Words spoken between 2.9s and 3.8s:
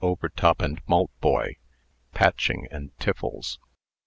Tiffles.